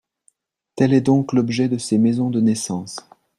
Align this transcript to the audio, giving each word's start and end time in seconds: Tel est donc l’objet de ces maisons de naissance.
Tel 0.75 0.93
est 0.95 1.01
donc 1.01 1.31
l’objet 1.31 1.69
de 1.69 1.77
ces 1.77 1.99
maisons 1.99 2.31
de 2.31 2.41
naissance. 2.41 3.07